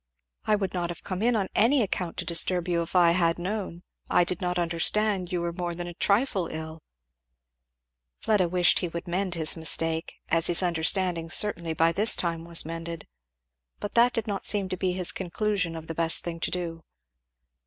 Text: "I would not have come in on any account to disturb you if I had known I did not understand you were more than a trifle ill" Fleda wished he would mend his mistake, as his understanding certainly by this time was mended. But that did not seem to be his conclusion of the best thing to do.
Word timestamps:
"I 0.45 0.55
would 0.55 0.73
not 0.73 0.89
have 0.89 1.03
come 1.03 1.21
in 1.21 1.35
on 1.35 1.47
any 1.53 1.83
account 1.83 2.17
to 2.17 2.25
disturb 2.25 2.67
you 2.67 2.81
if 2.81 2.95
I 2.95 3.11
had 3.11 3.37
known 3.37 3.83
I 4.09 4.23
did 4.23 4.41
not 4.41 4.57
understand 4.57 5.31
you 5.31 5.41
were 5.41 5.53
more 5.53 5.75
than 5.75 5.85
a 5.85 5.93
trifle 5.93 6.47
ill" 6.47 6.81
Fleda 8.17 8.49
wished 8.49 8.79
he 8.79 8.87
would 8.87 9.07
mend 9.07 9.35
his 9.35 9.55
mistake, 9.55 10.15
as 10.29 10.47
his 10.47 10.63
understanding 10.63 11.29
certainly 11.29 11.73
by 11.73 11.91
this 11.91 12.15
time 12.15 12.45
was 12.45 12.65
mended. 12.65 13.05
But 13.79 13.93
that 13.93 14.11
did 14.13 14.25
not 14.25 14.43
seem 14.47 14.69
to 14.69 14.75
be 14.77 14.93
his 14.93 15.11
conclusion 15.11 15.75
of 15.75 15.85
the 15.85 15.93
best 15.93 16.23
thing 16.23 16.39
to 16.39 16.49
do. 16.49 16.83